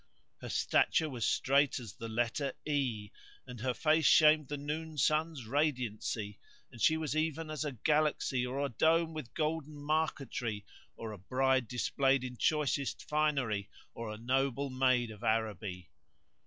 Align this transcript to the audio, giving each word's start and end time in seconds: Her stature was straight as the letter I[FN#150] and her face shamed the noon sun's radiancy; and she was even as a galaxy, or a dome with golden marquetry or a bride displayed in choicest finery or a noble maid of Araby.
Her 0.37 0.49
stature 0.49 1.07
was 1.11 1.27
straight 1.27 1.77
as 1.77 1.93
the 1.93 2.07
letter 2.07 2.53
I[FN#150] 2.67 3.11
and 3.45 3.59
her 3.59 3.75
face 3.75 4.07
shamed 4.07 4.47
the 4.47 4.57
noon 4.57 4.97
sun's 4.97 5.45
radiancy; 5.45 6.39
and 6.71 6.81
she 6.81 6.97
was 6.97 7.15
even 7.15 7.51
as 7.51 7.63
a 7.63 7.73
galaxy, 7.73 8.43
or 8.43 8.65
a 8.65 8.69
dome 8.69 9.13
with 9.13 9.35
golden 9.35 9.77
marquetry 9.79 10.65
or 10.95 11.11
a 11.11 11.19
bride 11.19 11.67
displayed 11.67 12.23
in 12.23 12.35
choicest 12.37 13.07
finery 13.07 13.69
or 13.93 14.11
a 14.11 14.17
noble 14.17 14.71
maid 14.71 15.11
of 15.11 15.23
Araby. 15.23 15.91